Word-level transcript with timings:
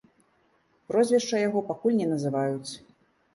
Прозвішча 0.91 1.41
яго 1.47 1.59
пакуль 1.69 1.99
не 2.01 2.07
называюць. 2.15 2.71